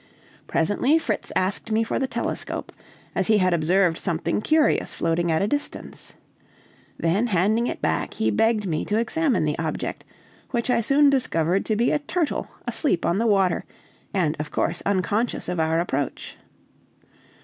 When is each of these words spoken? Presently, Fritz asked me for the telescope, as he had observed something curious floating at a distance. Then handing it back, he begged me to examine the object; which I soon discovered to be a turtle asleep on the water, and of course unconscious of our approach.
Presently, 0.47 0.97
Fritz 0.97 1.31
asked 1.35 1.71
me 1.71 1.83
for 1.83 1.99
the 1.99 2.07
telescope, 2.07 2.71
as 3.13 3.27
he 3.27 3.37
had 3.37 3.53
observed 3.53 3.99
something 3.99 4.41
curious 4.41 4.95
floating 4.95 5.31
at 5.31 5.43
a 5.43 5.47
distance. 5.47 6.15
Then 6.97 7.27
handing 7.27 7.67
it 7.67 7.83
back, 7.83 8.15
he 8.15 8.31
begged 8.31 8.65
me 8.65 8.83
to 8.85 8.97
examine 8.97 9.45
the 9.45 9.59
object; 9.59 10.03
which 10.49 10.71
I 10.71 10.81
soon 10.81 11.11
discovered 11.11 11.65
to 11.67 11.75
be 11.75 11.91
a 11.91 11.99
turtle 11.99 12.47
asleep 12.67 13.05
on 13.05 13.19
the 13.19 13.27
water, 13.27 13.63
and 14.11 14.35
of 14.39 14.49
course 14.49 14.81
unconscious 14.87 15.47
of 15.47 15.59
our 15.59 15.79
approach. 15.79 16.35